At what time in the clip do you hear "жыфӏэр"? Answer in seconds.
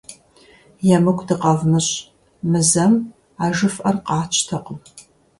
3.55-3.95